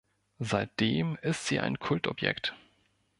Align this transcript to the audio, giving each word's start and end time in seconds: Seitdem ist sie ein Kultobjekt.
Seitdem 0.39 1.15
ist 1.21 1.45
sie 1.45 1.59
ein 1.59 1.77
Kultobjekt. 1.77 2.55